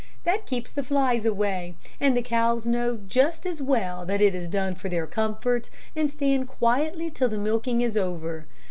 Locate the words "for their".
4.73-5.05